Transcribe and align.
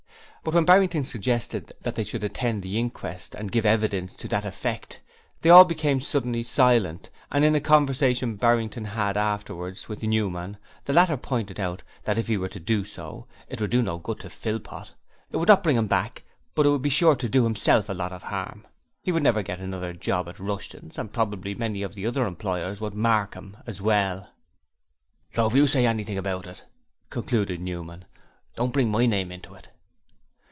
But 0.43 0.55
when 0.55 0.65
Barrington 0.65 1.03
suggested 1.03 1.71
that 1.81 1.93
they 1.93 2.03
should 2.03 2.23
attend 2.23 2.63
the 2.63 2.75
inquest 2.79 3.35
and 3.35 3.51
give 3.51 3.63
evidence 3.63 4.15
to 4.15 4.27
that 4.29 4.43
effect, 4.43 4.99
they 5.43 5.51
all 5.51 5.65
became 5.65 6.01
suddenly 6.01 6.41
silent 6.41 7.11
and 7.31 7.45
in 7.45 7.53
a 7.53 7.61
conversation 7.61 8.37
Barrington 8.37 8.87
afterwards 8.87 9.83
had 9.83 9.87
with 9.89 10.01
Newman 10.01 10.57
the 10.85 10.93
latter 10.93 11.15
pointed 11.15 11.59
out 11.59 11.83
that 12.05 12.17
if 12.17 12.25
he 12.25 12.37
were 12.39 12.49
to 12.49 12.59
do 12.59 12.83
so, 12.83 13.27
it 13.49 13.61
would 13.61 13.69
do 13.69 13.83
no 13.83 13.99
good 13.99 14.19
to 14.21 14.31
Philpot. 14.31 14.91
It 15.29 15.37
would 15.37 15.47
not 15.47 15.61
bring 15.61 15.77
him 15.77 15.85
back 15.85 16.23
but 16.55 16.65
it 16.65 16.69
would 16.69 16.81
be 16.81 16.89
sure 16.89 17.15
to 17.17 17.29
do 17.29 17.43
himself 17.43 17.87
a 17.87 17.93
lot 17.93 18.11
of 18.11 18.23
harm. 18.23 18.65
He 19.03 19.11
would 19.11 19.21
never 19.21 19.43
get 19.43 19.59
another 19.59 19.93
job 19.93 20.27
at 20.27 20.39
Rushton's 20.39 20.97
and 20.97 21.13
probably 21.13 21.53
many 21.53 21.83
of 21.83 21.93
the 21.93 22.07
other 22.07 22.25
employers 22.25 22.81
would 22.81 22.95
'mark 22.95 23.35
him' 23.35 23.57
as 23.67 23.79
well. 23.79 24.27
'So 25.33 25.45
if 25.49 25.53
YOU 25.55 25.67
say 25.67 25.85
anything 25.85 26.17
about 26.17 26.47
it,' 26.47 26.63
concluded 27.11 27.61
Newman, 27.61 28.05
'don't 28.55 28.73
bring 28.73 28.89
my 28.89 29.05
name 29.05 29.31
into 29.31 29.53
it.' 29.53 29.67